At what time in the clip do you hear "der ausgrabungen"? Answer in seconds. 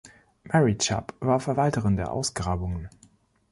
1.95-2.89